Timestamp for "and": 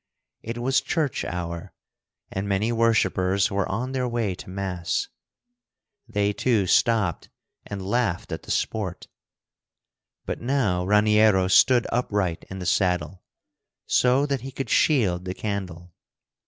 2.31-2.49, 7.67-7.85